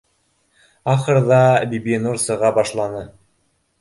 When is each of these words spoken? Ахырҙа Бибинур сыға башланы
Ахырҙа 0.93 1.41
Бибинур 1.73 2.21
сыға 2.25 2.51
башланы 2.59 3.05